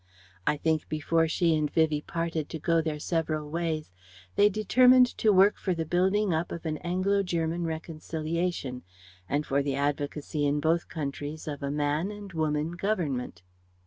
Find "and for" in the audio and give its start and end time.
9.29-9.61